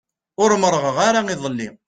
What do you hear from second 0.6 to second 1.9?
merrɣeɣ ara iḍelli.